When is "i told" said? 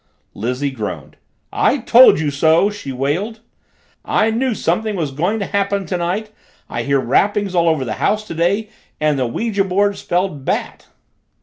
1.53-2.19